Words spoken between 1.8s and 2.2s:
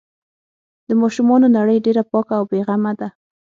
ډېره